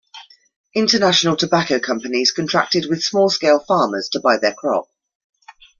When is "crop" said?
4.55-4.87